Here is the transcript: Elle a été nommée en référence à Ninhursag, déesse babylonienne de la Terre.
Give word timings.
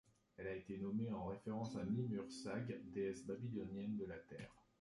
Elle 0.35 0.47
a 0.47 0.55
été 0.55 0.79
nommée 0.79 1.11
en 1.11 1.25
référence 1.25 1.75
à 1.75 1.83
Ninhursag, 1.85 2.75
déesse 2.85 3.23
babylonienne 3.23 3.97
de 3.97 4.05
la 4.05 4.17
Terre. 4.17 4.49